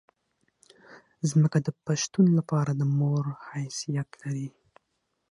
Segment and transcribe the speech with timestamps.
[1.29, 4.47] ځمکه د پښتون لپاره د مور حیثیت لري.